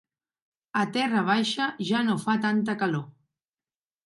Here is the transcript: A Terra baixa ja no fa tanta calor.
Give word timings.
A 0.81 0.85
Terra 0.95 1.21
baixa 1.27 1.67
ja 1.91 2.01
no 2.09 2.17
fa 2.25 2.39
tanta 2.47 2.77
calor. 2.81 3.05